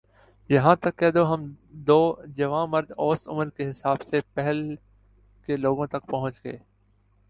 یہاں 0.49 0.75
تک 0.75 0.97
کہہ 0.99 1.25
ہم 1.25 1.43
دو 1.87 1.99
جواںمرد 2.37 2.91
اوسط 2.97 3.27
عمر 3.27 3.49
کے 3.49 3.69
حساب 3.69 4.01
سے 4.01 4.21
پہل 4.33 4.57
لے 5.47 5.57
لوگ 5.57 5.85
تک 5.85 6.05
پہنچ 6.07 6.43
گئے 6.43 6.57